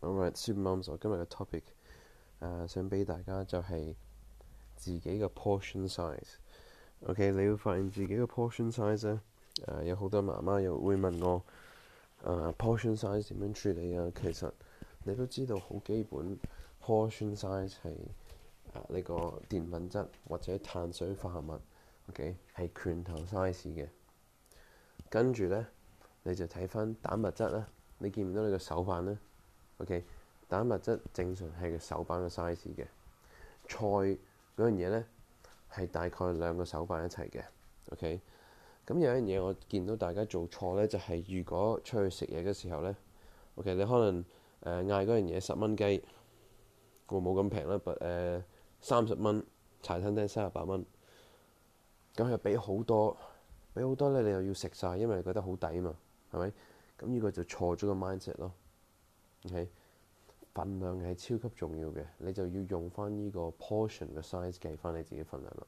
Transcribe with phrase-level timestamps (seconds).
[0.00, 1.62] right, s u p e r Moms，我今日嘅 topic
[2.38, 3.94] 啊，想俾大家就係
[4.76, 6.34] 自己個 portion size。
[7.06, 9.20] OK，你会發現自己嘅 portion size 咧，
[9.66, 11.42] 誒有好多媽媽又會問我
[12.24, 14.12] 誒 portion size 點樣處理啊。
[14.14, 14.52] 其實
[15.02, 16.38] 你都知道好基本
[16.80, 17.92] portion size 係
[18.88, 21.58] 呢個淀粉質或者碳水化合物
[22.10, 23.88] OK 係拳頭 size 嘅。
[25.10, 25.66] 跟住咧，
[26.22, 27.66] 你就睇翻蛋白質啦。
[28.00, 29.18] 你見唔到你嘅手辦咧？
[29.80, 30.02] O.K.
[30.48, 32.86] 蛋白質正常係個手板嘅 size 嘅
[33.68, 35.04] 菜嗰樣嘢咧
[35.72, 37.44] 係大概兩個手板一齊嘅。
[37.92, 38.20] O.K.
[38.84, 42.94] 咁有樣嘢我見到大家做錯咧，就係如果出去食嘢嘅時候咧
[43.54, 43.74] ，O.K.
[43.76, 44.24] 你可能誒
[44.90, 46.04] 嗌嗰樣嘢十蚊雞，
[47.08, 48.42] 我冇咁平啦，誒
[48.80, 49.44] 三十蚊
[49.82, 50.84] 茶餐廳三十八蚊，
[52.16, 53.16] 咁又俾好多，
[53.74, 55.94] 俾好多咧，你又要食晒，因為覺得好抵嘛，
[56.32, 56.52] 係咪？
[56.98, 58.52] 咁呢個就錯咗個 mindset 咯。
[59.46, 59.66] 係
[60.52, 65.64] 份量係超級重要嘅，你就要用翻呢個 portion 嘅 size 計翻你自己份量啦。